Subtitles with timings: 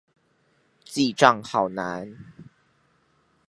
[0.83, 2.17] 記帳好難